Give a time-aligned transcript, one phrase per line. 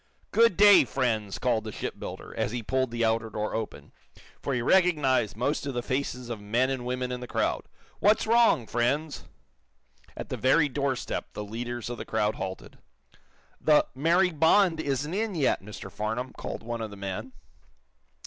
[0.31, 3.91] "Good day, friends!" called the shipbuilder, as he pulled the outer door open,
[4.41, 7.65] for he recognized most of the faces of men and women in the crowd.
[7.99, 9.25] "What's wrong, friends!"
[10.17, 12.79] At the very doorstep the leaders of the crowd halted.
[13.63, 15.91] "The 'Mary Bond' isn't in yet, Mr.
[15.91, 17.33] Farnum," called one of the men.